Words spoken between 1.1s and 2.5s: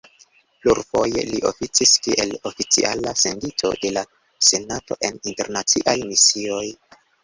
li oficis kiel